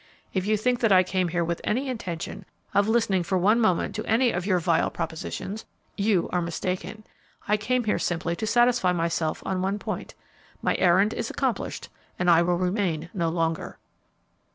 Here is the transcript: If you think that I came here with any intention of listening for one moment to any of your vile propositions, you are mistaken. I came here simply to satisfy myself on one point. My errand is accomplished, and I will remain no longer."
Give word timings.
If 0.33 0.47
you 0.47 0.57
think 0.57 0.79
that 0.79 0.91
I 0.91 1.03
came 1.03 1.27
here 1.27 1.43
with 1.45 1.61
any 1.63 1.87
intention 1.87 2.43
of 2.73 2.87
listening 2.89 3.21
for 3.21 3.37
one 3.37 3.59
moment 3.61 3.93
to 3.93 4.05
any 4.07 4.31
of 4.31 4.47
your 4.47 4.57
vile 4.57 4.89
propositions, 4.89 5.63
you 5.95 6.27
are 6.33 6.41
mistaken. 6.41 7.03
I 7.47 7.55
came 7.55 7.83
here 7.83 7.99
simply 7.99 8.35
to 8.37 8.47
satisfy 8.47 8.93
myself 8.93 9.43
on 9.45 9.61
one 9.61 9.77
point. 9.77 10.15
My 10.59 10.75
errand 10.77 11.13
is 11.13 11.29
accomplished, 11.29 11.87
and 12.17 12.31
I 12.31 12.41
will 12.41 12.57
remain 12.57 13.11
no 13.13 13.29
longer." 13.29 13.77